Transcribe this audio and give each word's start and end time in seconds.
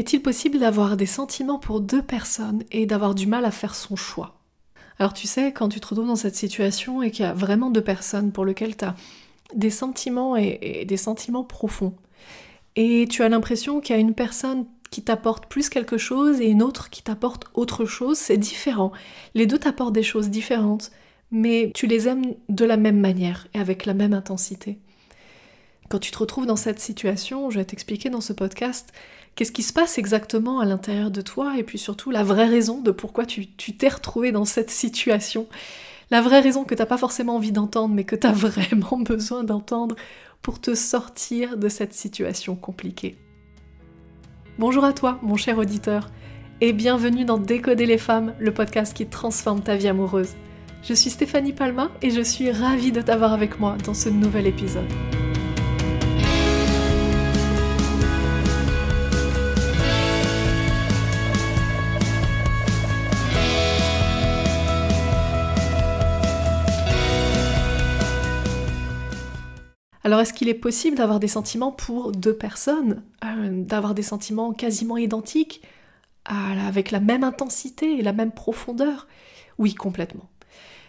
Est-il 0.00 0.22
possible 0.22 0.58
d'avoir 0.58 0.96
des 0.96 1.04
sentiments 1.04 1.58
pour 1.58 1.82
deux 1.82 2.00
personnes 2.00 2.64
et 2.72 2.86
d'avoir 2.86 3.14
du 3.14 3.26
mal 3.26 3.44
à 3.44 3.50
faire 3.50 3.74
son 3.74 3.96
choix? 3.96 4.40
Alors 4.98 5.12
tu 5.12 5.26
sais, 5.26 5.52
quand 5.52 5.68
tu 5.68 5.78
te 5.78 5.88
retrouves 5.88 6.06
dans 6.06 6.16
cette 6.16 6.36
situation 6.36 7.02
et 7.02 7.10
qu'il 7.10 7.26
y 7.26 7.28
a 7.28 7.34
vraiment 7.34 7.68
deux 7.68 7.84
personnes 7.84 8.32
pour 8.32 8.46
lesquelles 8.46 8.78
tu 8.78 8.86
as 8.86 8.94
des 9.54 9.68
sentiments 9.68 10.36
et, 10.36 10.86
des 10.88 10.96
sentiments 10.96 11.44
profonds, 11.44 11.92
et 12.76 13.08
tu 13.10 13.22
as 13.22 13.28
l'impression 13.28 13.82
qu'il 13.82 13.94
y 13.94 13.98
a 13.98 14.00
une 14.00 14.14
personne 14.14 14.64
qui 14.90 15.02
t'apporte 15.02 15.44
plus 15.48 15.68
quelque 15.68 15.98
chose 15.98 16.40
et 16.40 16.46
une 16.46 16.62
autre 16.62 16.88
qui 16.88 17.02
t'apporte 17.02 17.50
autre 17.52 17.84
chose, 17.84 18.16
c'est 18.16 18.38
différent. 18.38 18.92
Les 19.34 19.44
deux 19.44 19.58
t'apportent 19.58 19.92
des 19.92 20.02
choses 20.02 20.30
différentes, 20.30 20.92
mais 21.30 21.72
tu 21.74 21.86
les 21.86 22.08
aimes 22.08 22.36
de 22.48 22.64
la 22.64 22.78
même 22.78 23.00
manière 23.00 23.48
et 23.52 23.58
avec 23.58 23.84
la 23.84 23.92
même 23.92 24.14
intensité. 24.14 24.78
Quand 25.90 25.98
tu 25.98 26.10
te 26.12 26.18
retrouves 26.18 26.46
dans 26.46 26.56
cette 26.56 26.78
situation, 26.78 27.50
je 27.50 27.58
vais 27.58 27.64
t'expliquer 27.66 28.08
dans 28.08 28.20
ce 28.22 28.32
podcast 28.32 28.92
qu'est-ce 29.34 29.52
qui 29.52 29.62
se 29.62 29.72
passe 29.72 29.98
exactement 29.98 30.60
à 30.60 30.64
l'intérieur 30.64 31.10
de 31.10 31.20
toi 31.20 31.58
et 31.58 31.62
puis 31.62 31.78
surtout 31.78 32.10
la 32.10 32.22
vraie 32.22 32.48
raison 32.48 32.80
de 32.80 32.90
pourquoi 32.90 33.26
tu 33.26 33.46
t'es 33.46 33.88
retrouvé 33.88 34.32
dans 34.32 34.44
cette 34.44 34.70
situation. 34.70 35.46
La 36.10 36.20
vraie 36.20 36.40
raison 36.40 36.64
que 36.64 36.74
t'as 36.74 36.86
pas 36.86 36.98
forcément 36.98 37.36
envie 37.36 37.52
d'entendre 37.52 37.94
mais 37.94 38.04
que 38.04 38.16
tu 38.16 38.26
as 38.26 38.32
vraiment 38.34 38.98
besoin 38.98 39.44
d'entendre 39.44 39.96
pour 40.42 40.60
te 40.60 40.74
sortir 40.74 41.56
de 41.56 41.68
cette 41.68 41.94
situation 41.94 42.56
compliquée. 42.56 43.16
Bonjour 44.58 44.84
à 44.84 44.92
toi, 44.92 45.18
mon 45.22 45.36
cher 45.36 45.58
auditeur, 45.58 46.10
et 46.60 46.72
bienvenue 46.72 47.24
dans 47.24 47.38
Décoder 47.38 47.86
les 47.86 47.98
femmes, 47.98 48.34
le 48.38 48.52
podcast 48.52 48.94
qui 48.94 49.06
transforme 49.06 49.62
ta 49.62 49.76
vie 49.76 49.88
amoureuse. 49.88 50.34
Je 50.82 50.94
suis 50.94 51.10
Stéphanie 51.10 51.52
Palma 51.52 51.90
et 52.02 52.10
je 52.10 52.22
suis 52.22 52.50
ravie 52.50 52.92
de 52.92 53.00
t'avoir 53.00 53.32
avec 53.32 53.60
moi 53.60 53.76
dans 53.84 53.94
ce 53.94 54.08
nouvel 54.08 54.46
épisode. 54.46 55.19
Alors 70.02 70.20
est-ce 70.20 70.32
qu'il 70.32 70.48
est 70.48 70.54
possible 70.54 70.96
d'avoir 70.96 71.20
des 71.20 71.28
sentiments 71.28 71.72
pour 71.72 72.12
deux 72.12 72.34
personnes, 72.34 73.02
euh, 73.24 73.62
d'avoir 73.64 73.94
des 73.94 74.02
sentiments 74.02 74.52
quasiment 74.52 74.96
identiques, 74.96 75.62
avec 76.24 76.90
la 76.90 77.00
même 77.00 77.24
intensité 77.24 77.98
et 77.98 78.02
la 78.02 78.12
même 78.12 78.32
profondeur? 78.32 79.08
Oui, 79.58 79.74
complètement. 79.74 80.28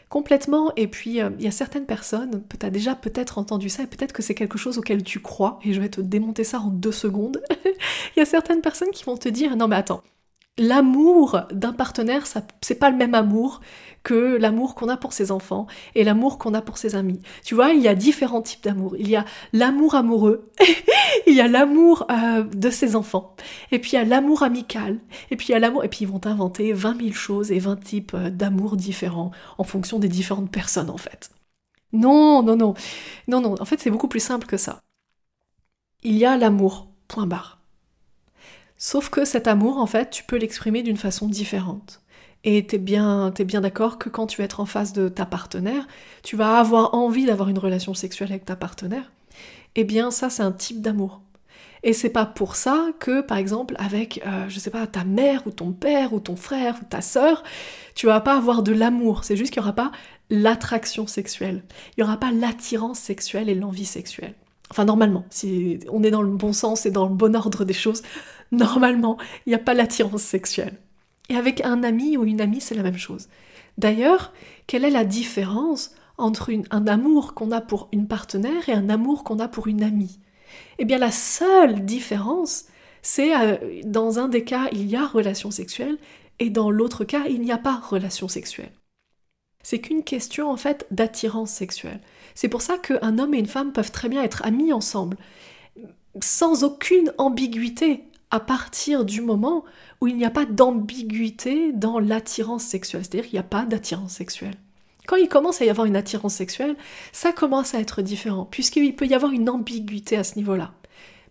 Complètement, 0.09 0.73
et 0.75 0.87
puis 0.87 1.21
euh, 1.21 1.29
il 1.39 1.45
y 1.45 1.47
a 1.47 1.51
certaines 1.51 1.85
personnes, 1.85 2.43
tu 2.59 2.65
as 2.65 2.69
déjà 2.69 2.95
peut-être 2.95 3.37
entendu 3.37 3.69
ça, 3.69 3.83
et 3.83 3.87
peut-être 3.87 4.11
que 4.11 4.21
c'est 4.21 4.35
quelque 4.35 4.57
chose 4.57 4.77
auquel 4.77 5.03
tu 5.03 5.19
crois, 5.21 5.59
et 5.63 5.73
je 5.73 5.79
vais 5.79 5.89
te 5.89 6.01
démonter 6.01 6.43
ça 6.43 6.59
en 6.59 6.67
deux 6.67 6.91
secondes. 6.91 7.41
Il 8.15 8.19
y 8.19 8.21
a 8.21 8.25
certaines 8.25 8.61
personnes 8.61 8.91
qui 8.91 9.05
vont 9.05 9.15
te 9.15 9.29
dire, 9.29 9.55
non 9.55 9.69
mais 9.69 9.77
attends, 9.77 10.03
l'amour 10.57 11.41
d'un 11.51 11.73
partenaire, 11.73 12.25
c'est 12.61 12.75
pas 12.75 12.89
le 12.89 12.97
même 12.97 13.15
amour 13.15 13.61
que 14.03 14.37
l'amour 14.37 14.75
qu'on 14.75 14.89
a 14.89 14.97
pour 14.97 15.13
ses 15.13 15.31
enfants 15.31 15.67
et 15.95 16.03
l'amour 16.03 16.39
qu'on 16.39 16.53
a 16.53 16.61
pour 16.61 16.77
ses 16.77 16.95
amis. 16.95 17.19
Tu 17.43 17.55
vois, 17.55 17.71
il 17.71 17.81
y 17.81 17.87
a 17.87 17.95
différents 17.95 18.41
types 18.41 18.63
d'amour. 18.63 18.95
Il 18.97 19.07
y 19.07 19.15
a 19.15 19.25
l'amour 19.53 19.95
amoureux, 19.95 20.49
il 21.27 21.35
y 21.35 21.41
a 21.41 21.47
l'amour 21.47 22.07
euh, 22.11 22.43
de 22.43 22.69
ses 22.69 22.95
enfants, 22.95 23.35
et 23.71 23.79
puis 23.79 23.91
il 23.91 23.95
y 23.95 23.97
a 23.97 24.03
l'amour 24.03 24.43
amical, 24.43 24.99
et 25.29 25.35
puis 25.35 25.47
il 25.49 25.51
y 25.51 25.55
a 25.55 25.59
l'amour, 25.59 25.83
et 25.83 25.89
puis 25.89 25.99
ils 26.01 26.07
vont 26.07 26.21
inventer 26.25 26.73
20 26.73 26.99
000 26.99 27.11
choses 27.13 27.51
et 27.51 27.59
20 27.59 27.75
types 27.77 28.13
euh, 28.13 28.29
d'amour 28.29 28.75
différents 28.75 29.31
en 29.57 29.63
fonction 29.63 29.99
des 29.99 30.09
différentes 30.09 30.51
personnes 30.51 30.89
en 30.89 30.97
fait. 30.97 31.29
Non, 31.93 32.41
non, 32.41 32.55
non, 32.55 32.73
non, 33.27 33.41
non, 33.41 33.55
en 33.59 33.65
fait 33.65 33.79
c'est 33.79 33.91
beaucoup 33.91 34.07
plus 34.07 34.23
simple 34.23 34.47
que 34.47 34.57
ça. 34.57 34.79
Il 36.03 36.17
y 36.17 36.25
a 36.25 36.37
l'amour, 36.37 36.87
point 37.07 37.27
barre. 37.27 37.60
Sauf 38.83 39.09
que 39.11 39.25
cet 39.25 39.45
amour, 39.45 39.77
en 39.77 39.85
fait, 39.85 40.09
tu 40.09 40.23
peux 40.23 40.37
l'exprimer 40.37 40.81
d'une 40.81 40.97
façon 40.97 41.27
différente. 41.27 42.01
Et 42.43 42.65
t'es 42.65 42.79
bien, 42.79 43.31
es 43.37 43.43
bien 43.43 43.61
d'accord 43.61 43.99
que 43.99 44.09
quand 44.09 44.25
tu 44.25 44.39
vas 44.39 44.45
être 44.45 44.59
en 44.59 44.65
face 44.65 44.91
de 44.91 45.07
ta 45.07 45.27
partenaire, 45.27 45.87
tu 46.23 46.35
vas 46.35 46.57
avoir 46.57 46.95
envie 46.95 47.27
d'avoir 47.27 47.49
une 47.49 47.59
relation 47.59 47.93
sexuelle 47.93 48.31
avec 48.31 48.43
ta 48.43 48.55
partenaire. 48.55 49.11
Eh 49.75 49.83
bien, 49.83 50.09
ça, 50.09 50.31
c'est 50.31 50.41
un 50.41 50.51
type 50.51 50.81
d'amour. 50.81 51.21
Et 51.83 51.93
c'est 51.93 52.09
pas 52.09 52.25
pour 52.25 52.55
ça 52.55 52.87
que, 52.99 53.21
par 53.21 53.37
exemple, 53.37 53.75
avec, 53.77 54.19
euh, 54.25 54.49
je 54.49 54.57
sais 54.57 54.71
pas, 54.71 54.87
ta 54.87 55.03
mère 55.03 55.45
ou 55.45 55.51
ton 55.51 55.73
père 55.73 56.11
ou 56.11 56.19
ton 56.19 56.35
frère 56.35 56.79
ou 56.81 56.85
ta 56.85 57.01
sœur, 57.01 57.43
tu 57.93 58.07
vas 58.07 58.19
pas 58.19 58.35
avoir 58.35 58.63
de 58.63 58.71
l'amour. 58.71 59.25
C'est 59.25 59.37
juste 59.37 59.53
qu'il 59.53 59.61
y 59.61 59.63
aura 59.63 59.75
pas 59.75 59.91
l'attraction 60.31 61.05
sexuelle. 61.05 61.61
Il 61.95 62.01
y 62.01 62.03
aura 62.03 62.17
pas 62.17 62.31
l'attirance 62.31 62.97
sexuelle 62.97 63.47
et 63.47 63.53
l'envie 63.53 63.85
sexuelle. 63.85 64.33
Enfin, 64.71 64.85
normalement, 64.85 65.25
si 65.29 65.79
on 65.91 66.01
est 66.01 66.11
dans 66.11 66.21
le 66.21 66.31
bon 66.31 66.53
sens 66.53 66.85
et 66.85 66.91
dans 66.91 67.07
le 67.07 67.13
bon 67.13 67.35
ordre 67.35 67.65
des 67.65 67.73
choses, 67.73 68.01
normalement, 68.53 69.17
il 69.45 69.49
n'y 69.49 69.55
a 69.55 69.59
pas 69.59 69.73
l'attirance 69.73 70.23
sexuelle. 70.23 70.79
Et 71.29 71.35
avec 71.35 71.61
un 71.61 71.83
ami 71.83 72.15
ou 72.15 72.23
une 72.23 72.39
amie, 72.39 72.61
c'est 72.61 72.75
la 72.75 72.83
même 72.83 72.97
chose. 72.97 73.27
D'ailleurs, 73.77 74.31
quelle 74.67 74.85
est 74.85 74.89
la 74.89 75.03
différence 75.03 75.93
entre 76.17 76.51
un 76.71 76.87
amour 76.87 77.33
qu'on 77.33 77.51
a 77.51 77.59
pour 77.59 77.89
une 77.91 78.07
partenaire 78.07 78.69
et 78.69 78.73
un 78.73 78.89
amour 78.89 79.25
qu'on 79.25 79.39
a 79.39 79.49
pour 79.49 79.67
une 79.67 79.83
amie? 79.83 80.19
Eh 80.79 80.85
bien, 80.85 80.97
la 80.97 81.11
seule 81.11 81.85
différence, 81.85 82.65
c'est 83.01 83.35
euh, 83.35 83.81
dans 83.83 84.19
un 84.19 84.29
des 84.29 84.45
cas, 84.45 84.69
il 84.71 84.89
y 84.89 84.95
a 84.95 85.05
relation 85.05 85.51
sexuelle 85.51 85.97
et 86.39 86.49
dans 86.49 86.71
l'autre 86.71 87.03
cas, 87.03 87.25
il 87.29 87.41
n'y 87.41 87.51
a 87.51 87.57
pas 87.57 87.75
relation 87.75 88.29
sexuelle. 88.29 88.71
C'est 89.63 89.79
qu'une 89.79 90.03
question 90.03 90.49
en 90.49 90.57
fait 90.57 90.85
d'attirance 90.91 91.51
sexuelle. 91.51 91.99
C'est 92.35 92.49
pour 92.49 92.61
ça 92.61 92.77
qu'un 92.77 93.19
homme 93.19 93.33
et 93.33 93.39
une 93.39 93.45
femme 93.45 93.73
peuvent 93.73 93.91
très 93.91 94.09
bien 94.09 94.23
être 94.23 94.45
amis 94.45 94.73
ensemble, 94.73 95.17
sans 96.21 96.63
aucune 96.63 97.13
ambiguïté, 97.17 98.03
à 98.31 98.39
partir 98.39 99.03
du 99.03 99.21
moment 99.21 99.65
où 99.99 100.07
il 100.07 100.15
n'y 100.15 100.25
a 100.25 100.31
pas 100.31 100.45
d'ambiguïté 100.45 101.73
dans 101.73 101.99
l'attirance 101.99 102.63
sexuelle, 102.63 103.03
c'est-à-dire 103.03 103.29
qu'il 103.29 103.35
n'y 103.35 103.39
a 103.39 103.43
pas 103.43 103.65
d'attirance 103.65 104.13
sexuelle. 104.13 104.55
Quand 105.07 105.17
il 105.17 105.27
commence 105.27 105.61
à 105.61 105.65
y 105.65 105.69
avoir 105.69 105.85
une 105.85 105.97
attirance 105.97 106.35
sexuelle, 106.35 106.77
ça 107.11 107.33
commence 107.33 107.73
à 107.75 107.79
être 107.79 108.01
différent, 108.01 108.47
puisqu'il 108.49 108.95
peut 108.95 109.05
y 109.05 109.13
avoir 109.13 109.33
une 109.33 109.49
ambiguïté 109.49 110.15
à 110.15 110.23
ce 110.23 110.35
niveau-là. 110.37 110.73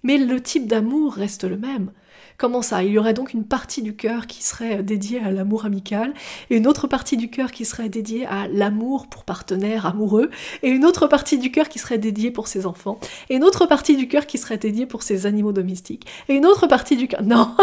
Mais 0.02 0.18
le 0.18 0.42
type 0.42 0.66
d'amour 0.66 1.14
reste 1.14 1.44
le 1.44 1.56
même. 1.56 1.90
Comment 2.40 2.62
ça? 2.62 2.82
Il 2.82 2.92
y 2.92 2.98
aurait 2.98 3.12
donc 3.12 3.34
une 3.34 3.44
partie 3.44 3.82
du 3.82 3.94
cœur 3.94 4.26
qui 4.26 4.42
serait 4.42 4.82
dédiée 4.82 5.20
à 5.20 5.30
l'amour 5.30 5.66
amical, 5.66 6.14
et 6.48 6.56
une 6.56 6.66
autre 6.66 6.86
partie 6.86 7.18
du 7.18 7.28
cœur 7.28 7.52
qui 7.52 7.66
serait 7.66 7.90
dédiée 7.90 8.24
à 8.24 8.48
l'amour 8.48 9.08
pour 9.08 9.24
partenaire 9.24 9.84
amoureux, 9.84 10.30
et 10.62 10.70
une 10.70 10.86
autre 10.86 11.06
partie 11.06 11.36
du 11.36 11.52
cœur 11.52 11.68
qui 11.68 11.78
serait 11.78 11.98
dédiée 11.98 12.30
pour 12.30 12.48
ses 12.48 12.64
enfants, 12.64 12.98
et 13.28 13.36
une 13.36 13.44
autre 13.44 13.66
partie 13.66 13.94
du 13.94 14.08
cœur 14.08 14.24
qui 14.24 14.38
serait 14.38 14.56
dédiée 14.56 14.86
pour 14.86 15.02
ses 15.02 15.26
animaux 15.26 15.52
domestiques, 15.52 16.06
et 16.30 16.34
une 16.34 16.46
autre 16.46 16.66
partie 16.66 16.96
du 16.96 17.08
cœur... 17.08 17.20
Non. 17.30 17.54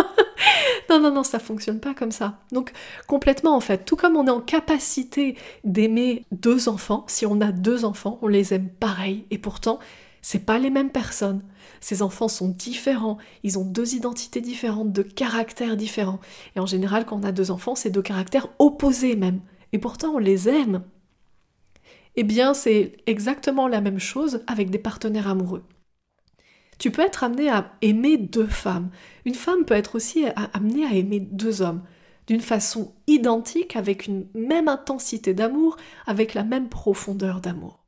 Non, 0.92 1.00
non, 1.00 1.12
non, 1.12 1.24
ça 1.24 1.40
fonctionne 1.40 1.80
pas 1.80 1.96
comme 1.96 2.12
ça. 2.12 2.38
Donc, 2.52 2.72
complètement 3.08 3.56
en 3.56 3.60
fait, 3.60 3.84
tout 3.84 3.96
comme 3.96 4.16
on 4.16 4.28
est 4.28 4.32
en 4.32 4.40
capacité 4.40 5.36
d'aimer 5.64 6.24
deux 6.32 6.70
enfants, 6.70 7.04
si 7.08 7.26
on 7.26 7.42
a 7.42 7.52
deux 7.52 7.84
enfants, 7.84 8.20
on 8.22 8.28
les 8.28 8.54
aime 8.54 8.70
pareil, 8.70 9.26
et 9.32 9.40
pourtant, 9.40 9.80
c'est 10.28 10.46
pas 10.46 10.60
les 10.60 10.70
mêmes 10.70 10.90
personnes. 10.90 11.42
Ces 11.80 12.02
enfants 12.02 12.28
sont 12.28 12.50
différents, 12.50 13.18
ils 13.44 13.58
ont 13.58 13.64
deux 13.64 13.96
identités 13.96 14.42
différentes, 14.42 14.92
deux 14.92 15.06
caractères 15.06 15.78
différents. 15.78 16.20
Et 16.54 16.60
en 16.60 16.66
général, 16.66 17.06
quand 17.06 17.22
on 17.22 17.24
a 17.24 17.32
deux 17.32 17.50
enfants, 17.50 17.76
c'est 17.76 17.92
deux 17.92 18.02
caractères 18.02 18.50
opposés 18.60 19.16
même. 19.16 19.40
Et 19.72 19.78
pourtant, 19.78 20.16
on 20.16 20.18
les 20.18 20.50
aime. 20.50 20.84
Eh 22.18 22.24
bien, 22.24 22.54
c'est 22.54 22.98
exactement 23.06 23.70
la 23.70 23.80
même 23.80 24.00
chose 24.00 24.44
avec 24.48 24.70
des 24.70 24.80
partenaires 24.80 25.30
amoureux. 25.30 25.64
Tu 26.78 26.92
peux 26.92 27.04
être 27.04 27.24
amené 27.24 27.50
à 27.50 27.72
aimer 27.82 28.18
deux 28.18 28.48
femmes. 28.48 28.90
Une 29.24 29.34
femme 29.34 29.64
peut 29.64 29.76
être 29.76 29.96
aussi 29.96 30.26
amenée 30.52 30.86
à 30.86 30.94
aimer 30.94 31.22
deux 31.22 31.62
hommes 31.62 31.84
d'une 32.28 32.42
façon 32.42 32.94
identique, 33.08 33.78
avec 33.78 34.08
une 34.08 34.28
même 34.34 34.68
intensité 34.68 35.34
d'amour, 35.34 35.78
avec 36.06 36.34
la 36.34 36.44
même 36.44 36.68
profondeur 36.68 37.40
d'amour. 37.40 37.87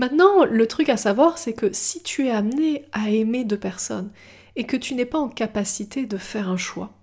Maintenant, 0.00 0.46
le 0.46 0.66
truc 0.66 0.88
à 0.88 0.96
savoir, 0.96 1.36
c'est 1.36 1.52
que 1.52 1.74
si 1.74 2.02
tu 2.02 2.26
es 2.26 2.30
amené 2.30 2.86
à 2.92 3.10
aimer 3.10 3.44
deux 3.44 3.58
personnes 3.58 4.10
et 4.56 4.64
que 4.64 4.78
tu 4.78 4.94
n'es 4.94 5.04
pas 5.04 5.18
en 5.18 5.28
capacité 5.28 6.06
de 6.06 6.16
faire 6.16 6.48
un 6.48 6.56
choix, 6.56 6.94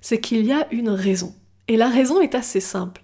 c'est 0.00 0.20
qu'il 0.20 0.44
y 0.44 0.50
a 0.52 0.66
une 0.72 0.90
raison. 0.90 1.36
Et 1.68 1.76
la 1.76 1.88
raison 1.88 2.20
est 2.20 2.34
assez 2.34 2.58
simple. 2.58 3.02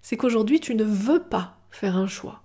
C'est 0.00 0.16
qu'aujourd'hui, 0.16 0.60
tu 0.60 0.74
ne 0.74 0.82
veux 0.82 1.22
pas 1.22 1.58
faire 1.70 1.98
un 1.98 2.06
choix. 2.06 2.42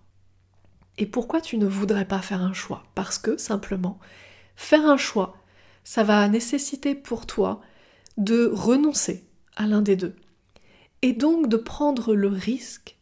Et 0.98 1.06
pourquoi 1.06 1.40
tu 1.40 1.58
ne 1.58 1.66
voudrais 1.66 2.04
pas 2.04 2.20
faire 2.20 2.42
un 2.42 2.52
choix? 2.52 2.84
Parce 2.96 3.18
que, 3.18 3.38
simplement, 3.38 3.98
faire 4.58 4.86
un 4.86 4.98
choix, 4.98 5.38
ça 5.86 6.04
va 6.04 6.28
nécessiter 6.28 6.96
pour 6.96 7.28
toi 7.28 7.62
de 8.18 8.52
renoncer 8.54 9.24
à 9.56 9.68
l'un 9.68 9.82
des 9.82 9.96
deux. 9.96 10.18
Et 11.02 11.14
donc 11.14 11.48
de 11.48 11.56
prendre 11.56 12.14
le 12.14 12.28
risque 12.28 12.98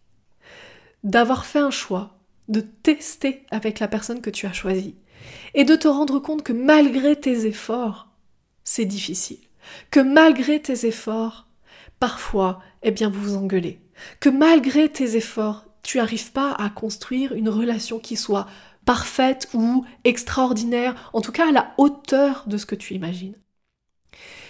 d'avoir 1.03 1.45
fait 1.45 1.57
un 1.57 1.71
choix 1.71 2.19
de 2.47 2.61
tester 2.61 3.45
avec 3.51 3.79
la 3.79 3.87
personne 3.87 4.21
que 4.21 4.29
tu 4.29 4.45
as 4.45 4.53
choisie 4.53 4.95
et 5.53 5.63
de 5.63 5.75
te 5.75 5.87
rendre 5.87 6.19
compte 6.19 6.43
que 6.43 6.53
malgré 6.53 7.15
tes 7.15 7.45
efforts, 7.45 8.09
c'est 8.63 8.85
difficile. 8.85 9.39
Que 9.91 9.99
malgré 9.99 10.61
tes 10.61 10.85
efforts, 10.85 11.47
parfois, 11.99 12.59
eh 12.81 12.91
bien, 12.91 13.09
vous 13.09 13.21
vous 13.21 13.35
engueulez. 13.35 13.79
Que 14.19 14.29
malgré 14.29 14.89
tes 14.89 15.15
efforts, 15.15 15.65
tu 15.83 15.97
n'arrives 15.97 16.31
pas 16.31 16.51
à 16.53 16.69
construire 16.69 17.33
une 17.33 17.49
relation 17.49 17.99
qui 17.99 18.15
soit 18.15 18.47
parfaite 18.85 19.49
ou 19.53 19.85
extraordinaire, 20.03 21.09
en 21.13 21.21
tout 21.21 21.31
cas 21.31 21.49
à 21.49 21.51
la 21.51 21.73
hauteur 21.77 22.43
de 22.47 22.57
ce 22.57 22.65
que 22.65 22.75
tu 22.75 22.93
imagines. 22.93 23.35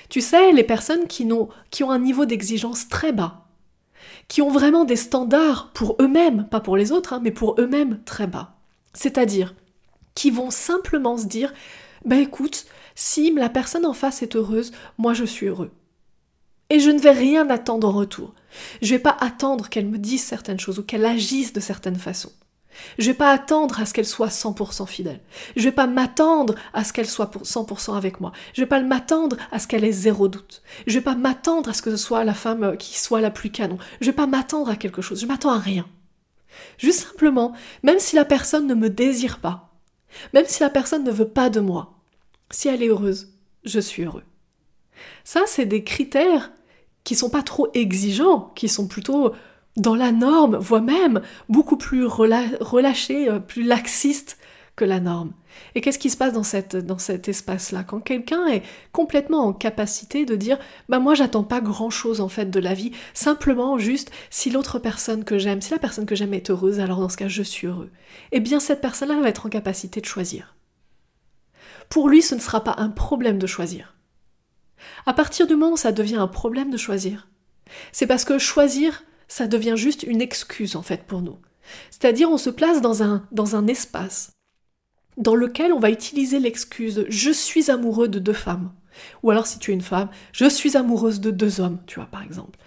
Tu 0.10 0.22
sais, 0.22 0.52
les 0.52 0.64
personnes 0.64 1.08
qui, 1.08 1.26
n'ont, 1.26 1.50
qui 1.72 1.84
ont 1.84 1.92
un 1.92 2.00
niveau 2.00 2.26
d'exigence 2.26 2.88
très 2.88 3.12
bas, 3.12 3.43
qui 4.28 4.42
ont 4.42 4.50
vraiment 4.50 4.86
des 4.86 4.96
standards 4.96 5.72
pour 5.74 5.96
eux-mêmes, 6.00 6.48
pas 6.50 6.60
pour 6.60 6.78
les 6.78 6.92
autres, 6.92 7.14
hein, 7.14 7.22
mais 7.24 7.32
pour 7.32 7.56
eux-mêmes 7.60 8.02
très 8.06 8.28
bas. 8.28 8.56
C'est-à-dire 8.94 9.56
qui 10.16 10.30
vont 10.30 10.52
simplement 10.52 11.18
se 11.18 11.26
dire, 11.26 11.54
ben 12.06 12.20
écoute, 12.20 12.66
si 12.96 13.34
la 13.34 13.50
personne 13.50 13.86
en 13.86 13.94
face 13.94 14.22
est 14.22 14.36
heureuse, 14.36 14.72
moi 14.98 15.14
je 15.14 15.26
suis 15.26 15.48
heureux. 15.48 15.72
Et 16.70 16.80
je 16.80 16.90
ne 16.90 17.00
vais 17.00 17.12
rien 17.12 17.50
attendre 17.50 17.88
en 17.88 17.92
retour. 17.92 18.34
Je 18.82 18.94
ne 18.94 18.98
vais 18.98 19.04
pas 19.04 19.18
attendre 19.20 19.70
qu'elle 19.70 19.88
me 19.88 19.98
dise 19.98 20.24
certaines 20.24 20.60
choses 20.60 20.80
ou 20.80 20.84
qu'elle 20.84 21.06
agisse 21.06 21.54
de 21.54 21.60
certaines 21.60 21.98
façons. 21.98 22.32
Je 22.98 23.08
vais 23.08 23.14
pas 23.14 23.32
attendre 23.32 23.80
à 23.80 23.86
ce 23.86 23.94
qu'elle 23.94 24.06
soit 24.06 24.28
100% 24.28 24.88
fidèle. 24.88 25.22
Je 25.56 25.64
vais 25.64 25.72
pas 25.72 25.88
m'attendre 25.88 26.56
à 26.74 26.84
ce 26.84 26.94
qu'elle 26.94 27.10
soit 27.10 27.36
100% 27.44 27.96
avec 27.96 28.20
moi. 28.20 28.32
Je 28.54 28.62
vais 28.62 28.68
pas 28.68 28.82
m'attendre 28.82 29.38
à 29.52 29.60
ce 29.60 29.68
qu'elle 29.68 29.84
ait 29.84 29.92
zéro 29.92 30.28
doute. 30.28 30.62
Je 30.88 30.96
vais 30.96 31.04
pas 31.04 31.16
m'attendre 31.16 31.70
à 31.70 31.74
ce 31.74 31.82
que 31.82 31.92
ce 31.92 31.98
soit 31.98 32.24
la 32.24 32.34
femme 32.34 32.78
qui 32.78 33.00
soit 33.00 33.22
la 33.22 33.32
plus 33.32 33.52
canon. 33.52 33.78
Je 34.02 34.08
vais 34.08 34.14
pas 34.14 34.28
m'attendre 34.28 34.70
à 34.70 34.76
quelque 34.76 35.02
chose. 35.02 35.22
Je 35.22 35.26
m'attends 35.26 35.52
à 35.52 35.60
rien. 35.60 35.88
Juste 36.78 37.08
simplement, 37.08 37.54
même 37.82 38.00
si 38.00 38.16
la 38.16 38.26
personne 38.26 38.68
ne 38.68 38.76
me 38.76 38.90
désire 38.90 39.40
pas, 39.40 39.74
même 40.34 40.46
si 40.48 40.62
la 40.62 40.70
personne 40.70 41.04
ne 41.04 41.12
veut 41.12 41.28
pas 41.28 41.50
de 41.50 41.60
moi, 41.60 42.00
si 42.52 42.68
elle 42.68 42.84
est 42.84 42.88
heureuse, 42.88 43.34
je 43.64 43.80
suis 43.80 44.04
heureux. 44.04 44.24
Ça, 45.24 45.42
c'est 45.48 45.66
des 45.66 45.84
critères 45.84 46.52
qui 47.04 47.16
sont 47.16 47.30
pas 47.30 47.44
trop 47.44 47.68
exigeants, 47.74 48.52
qui 48.56 48.70
sont 48.70 48.88
plutôt 48.88 49.34
dans 49.78 49.96
la 49.96 50.12
norme, 50.12 50.58
voire 50.58 50.82
même 50.82 51.22
beaucoup 51.50 51.78
plus 51.78 52.06
relâché, 52.06 53.30
euh, 53.30 53.40
plus 53.40 53.64
laxiste 53.64 54.38
que 54.76 54.86
la 54.86 55.00
norme. 55.00 55.34
Et 55.76 55.82
qu'est-ce 55.82 56.00
qui 56.00 56.10
se 56.10 56.18
passe 56.18 56.34
dans, 56.34 56.44
cette, 56.44 56.76
dans 56.76 56.98
cet 56.98 57.28
espace-là? 57.28 57.84
Quand 57.84 58.00
quelqu'un 58.00 58.48
est 58.48 58.64
complètement 58.92 59.46
en 59.46 59.54
capacité 59.54 60.26
de 60.26 60.36
dire 60.36 60.58
Bah, 60.90 61.00
moi, 61.00 61.14
j'attends 61.16 61.44
pas 61.44 61.62
grand-chose 61.62 62.22
en 62.22 62.30
fait 62.30 62.50
de 62.50 62.60
la 62.60 62.74
vie, 62.74 62.92
simplement 63.14 63.78
juste 63.78 64.12
si 64.30 64.50
l'autre 64.50 64.80
personne 64.80 65.24
que 65.24 65.38
j'aime, 65.38 65.62
si 65.62 65.72
la 65.72 65.80
personne 65.80 66.06
que 66.06 66.16
j'aime 66.16 66.34
est 66.34 66.50
heureuse, 66.50 66.80
alors 66.80 67.00
dans 67.00 67.10
ce 67.10 67.18
cas, 67.18 67.28
je 67.28 67.44
suis 67.44 67.68
heureux. 67.68 67.92
Eh 68.32 68.40
bien, 68.40 68.60
cette 68.60 68.82
personne-là 68.82 69.20
va 69.22 69.30
être 69.30 69.46
en 69.46 69.50
capacité 69.50 70.02
de 70.02 70.06
choisir. 70.06 70.56
Pour 71.90 72.10
lui, 72.10 72.22
ce 72.22 72.36
ne 72.36 72.40
sera 72.40 72.64
pas 72.64 72.76
un 72.78 72.90
problème 72.90 73.38
de 73.38 73.48
choisir. 73.48 73.96
À 75.06 75.14
partir 75.14 75.48
du 75.48 75.56
moment 75.56 75.74
où 75.74 75.78
ça 75.78 75.92
devient 75.92 76.16
un 76.16 76.28
problème 76.28 76.72
de 76.72 76.78
choisir, 76.78 77.28
c'est 77.92 78.08
parce 78.08 78.26
que 78.26 78.38
choisir, 78.38 79.04
ça 79.28 79.48
devient 79.48 79.76
juste 79.76 80.04
une 80.04 80.22
excuse 80.22 80.76
en 80.76 80.82
fait 80.82 81.04
pour 81.04 81.22
nous. 81.22 81.38
C'est-à-dire 81.90 82.30
on 82.30 82.38
se 82.38 82.50
place 82.50 82.82
dans 82.82 83.04
un, 83.04 83.26
dans 83.32 83.56
un 83.56 83.68
espace 83.68 84.32
dans 85.18 85.36
lequel 85.36 85.74
on 85.74 85.80
va 85.80 85.92
utiliser 85.92 86.40
l'excuse 86.40 87.06
je 87.08 87.32
suis 87.32 87.70
amoureux 87.70 88.08
de 88.08 88.20
deux 88.20 88.34
femmes. 88.34 88.72
Ou 89.24 89.32
alors 89.32 89.48
si 89.48 89.60
tu 89.60 89.72
es 89.72 89.74
une 89.74 89.82
femme, 89.82 90.10
je 90.32 90.48
suis 90.48 90.78
amoureuse 90.78 91.20
de 91.20 91.32
deux 91.32 91.62
hommes, 91.62 91.80
tu 91.88 91.96
vois 91.96 92.08
par 92.08 92.24
exemple. 92.24 92.60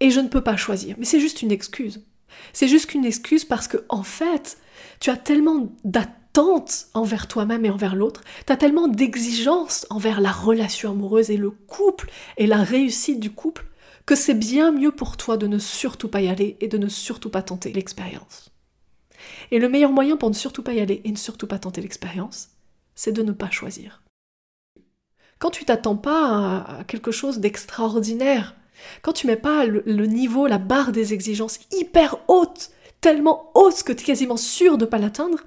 Et 0.00 0.10
je 0.10 0.20
ne 0.20 0.28
peux 0.28 0.42
pas 0.42 0.56
choisir. 0.56 0.96
Mais 0.98 1.04
c'est 1.04 1.20
juste 1.20 1.42
une 1.42 1.52
excuse. 1.52 2.04
C'est 2.52 2.68
juste 2.68 2.86
qu'une 2.86 3.04
excuse 3.04 3.44
parce 3.44 3.68
que 3.68 3.78
en 3.88 4.02
fait, 4.02 4.58
tu 5.00 5.10
as 5.10 5.16
tellement 5.16 5.72
d'attentes 5.84 6.86
envers 6.94 7.28
toi-même 7.28 7.64
et 7.64 7.70
envers 7.70 7.94
l'autre, 7.94 8.22
tu 8.46 8.52
as 8.52 8.56
tellement 8.56 8.88
d'exigences 8.88 9.86
envers 9.88 10.20
la 10.20 10.32
relation 10.32 10.90
amoureuse 10.90 11.30
et 11.30 11.36
le 11.36 11.50
couple 11.50 12.10
et 12.36 12.46
la 12.46 12.62
réussite 12.62 13.20
du 13.20 13.30
couple 13.30 13.66
que 14.06 14.14
c'est 14.14 14.34
bien 14.34 14.70
mieux 14.72 14.92
pour 14.92 15.16
toi 15.16 15.36
de 15.36 15.46
ne 15.46 15.58
surtout 15.58 16.08
pas 16.08 16.20
y 16.20 16.28
aller 16.28 16.56
et 16.60 16.68
de 16.68 16.78
ne 16.78 16.88
surtout 16.88 17.30
pas 17.30 17.42
tenter 17.42 17.72
l'expérience. 17.72 18.50
Et 19.50 19.58
le 19.58 19.68
meilleur 19.68 19.92
moyen 19.92 20.16
pour 20.16 20.28
ne 20.28 20.34
surtout 20.34 20.62
pas 20.62 20.74
y 20.74 20.80
aller 20.80 21.00
et 21.04 21.10
ne 21.10 21.16
surtout 21.16 21.46
pas 21.46 21.58
tenter 21.58 21.80
l'expérience, 21.80 22.50
c'est 22.94 23.12
de 23.12 23.22
ne 23.22 23.32
pas 23.32 23.50
choisir. 23.50 24.02
Quand 25.38 25.50
tu 25.50 25.64
t'attends 25.64 25.96
pas 25.96 26.58
à 26.60 26.84
quelque 26.84 27.10
chose 27.10 27.38
d'extraordinaire, 27.38 28.54
quand 29.02 29.12
tu 29.12 29.26
mets 29.26 29.36
pas 29.36 29.66
le, 29.66 30.06
niveau, 30.06 30.46
la 30.46 30.58
barre 30.58 30.92
des 30.92 31.12
exigences 31.14 31.60
hyper 31.72 32.18
haute, 32.28 32.70
tellement 33.00 33.50
haute 33.54 33.82
que 33.82 33.92
tu 33.92 34.02
es 34.02 34.06
quasiment 34.06 34.36
sûr 34.36 34.78
de 34.78 34.84
ne 34.84 34.90
pas 34.90 34.98
l'atteindre, 34.98 35.38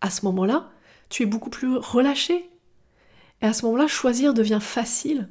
à 0.00 0.10
ce 0.10 0.24
moment-là, 0.26 0.70
tu 1.08 1.22
es 1.22 1.26
beaucoup 1.26 1.50
plus 1.50 1.76
relâché. 1.76 2.50
Et 3.40 3.46
à 3.46 3.52
ce 3.52 3.64
moment-là, 3.66 3.86
choisir 3.86 4.34
devient 4.34 4.58
facile 4.60 5.28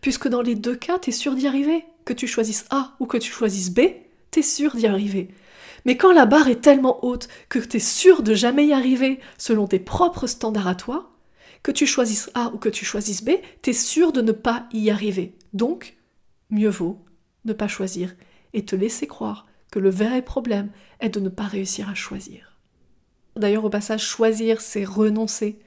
puisque 0.00 0.28
dans 0.28 0.42
les 0.42 0.54
deux 0.54 0.76
cas, 0.76 0.98
tu 0.98 1.10
es 1.10 1.12
sûr 1.12 1.34
d'y 1.34 1.46
arriver. 1.46 1.84
Que 2.04 2.12
tu 2.12 2.26
choisisses 2.26 2.66
A 2.70 2.94
ou 3.00 3.06
que 3.06 3.16
tu 3.16 3.32
choisisses 3.32 3.70
B, 3.70 3.80
tu 4.30 4.40
es 4.40 4.42
sûr 4.42 4.76
d'y 4.76 4.86
arriver. 4.86 5.28
Mais 5.84 5.96
quand 5.96 6.12
la 6.12 6.26
barre 6.26 6.48
est 6.48 6.60
tellement 6.60 7.04
haute 7.04 7.28
que 7.48 7.58
tu 7.58 7.76
es 7.76 7.80
sûr 7.80 8.22
de 8.22 8.34
jamais 8.34 8.66
y 8.66 8.72
arriver 8.72 9.20
selon 9.38 9.66
tes 9.66 9.78
propres 9.78 10.26
standards 10.26 10.68
à 10.68 10.74
toi, 10.74 11.10
que 11.62 11.72
tu 11.72 11.86
choisisses 11.86 12.30
A 12.34 12.50
ou 12.54 12.58
que 12.58 12.68
tu 12.68 12.84
choisisses 12.84 13.24
B, 13.24 13.30
tu 13.62 13.70
es 13.70 13.74
sûr 13.74 14.12
de 14.12 14.20
ne 14.20 14.32
pas 14.32 14.66
y 14.72 14.90
arriver. 14.90 15.34
Donc, 15.52 15.96
mieux 16.50 16.68
vaut 16.68 17.02
ne 17.44 17.52
pas 17.52 17.68
choisir 17.68 18.14
et 18.52 18.64
te 18.64 18.76
laisser 18.76 19.06
croire 19.06 19.46
que 19.70 19.78
le 19.78 19.90
vrai 19.90 20.22
problème 20.22 20.70
est 21.00 21.10
de 21.10 21.20
ne 21.20 21.28
pas 21.28 21.44
réussir 21.44 21.88
à 21.88 21.94
choisir. 21.94 22.58
D'ailleurs, 23.36 23.64
au 23.64 23.70
passage, 23.70 24.06
choisir, 24.06 24.60
c'est 24.60 24.84
renoncer. 24.84 25.58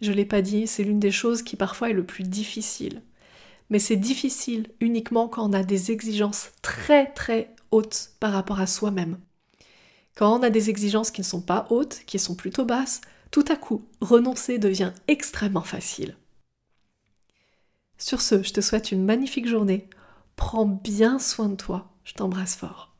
Je 0.00 0.12
l'ai 0.12 0.24
pas 0.24 0.42
dit, 0.42 0.66
c'est 0.66 0.84
l'une 0.84 0.98
des 0.98 1.10
choses 1.10 1.42
qui 1.42 1.56
parfois 1.56 1.90
est 1.90 1.94
le 1.94 2.06
plus 2.06 2.24
difficile 2.24 3.02
mais 3.72 3.78
c'est 3.78 3.96
difficile 3.96 4.68
uniquement 4.80 5.28
quand 5.28 5.48
on 5.48 5.54
a 5.54 5.62
des 5.62 5.92
exigences 5.92 6.50
très 6.60 7.06
très 7.06 7.56
hautes 7.70 8.10
par 8.20 8.34
rapport 8.34 8.60
à 8.60 8.66
soi-même. 8.66 9.18
Quand 10.14 10.38
on 10.38 10.42
a 10.42 10.50
des 10.50 10.68
exigences 10.68 11.10
qui 11.10 11.22
ne 11.22 11.26
sont 11.26 11.40
pas 11.40 11.66
hautes, 11.70 12.02
qui 12.04 12.18
sont 12.18 12.34
plutôt 12.34 12.66
basses, 12.66 13.00
tout 13.30 13.46
à 13.48 13.56
coup, 13.56 13.82
renoncer 14.02 14.58
devient 14.58 14.92
extrêmement 15.08 15.62
facile. 15.62 16.18
Sur 17.96 18.20
ce, 18.20 18.42
je 18.42 18.52
te 18.52 18.60
souhaite 18.60 18.92
une 18.92 19.06
magnifique 19.06 19.48
journée. 19.48 19.88
Prends 20.36 20.66
bien 20.66 21.18
soin 21.18 21.48
de 21.48 21.56
toi. 21.56 21.94
Je 22.04 22.12
t'embrasse 22.12 22.56
fort. 22.56 22.91